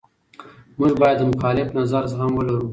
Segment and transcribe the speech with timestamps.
[0.77, 2.67] موږ باید د مخالف نظر زغم ولرو.